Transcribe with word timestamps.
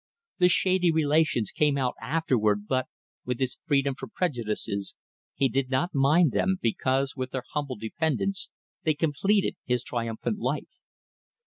The 0.39 0.47
shady 0.47 0.91
relations 0.91 1.51
came 1.51 1.77
out 1.77 1.93
afterward, 2.01 2.65
but 2.67 2.87
with 3.23 3.37
his 3.39 3.59
freedom 3.67 3.93
from 3.93 4.09
prejudices 4.09 4.95
he 5.35 5.47
did 5.47 5.69
not 5.69 5.93
mind 5.93 6.31
them, 6.31 6.57
because, 6.59 7.15
with 7.15 7.29
their 7.29 7.43
humble 7.51 7.75
dependence, 7.75 8.49
they 8.83 8.95
completed 8.95 9.57
his 9.63 9.83
triumphant 9.83 10.39
life. 10.39 10.79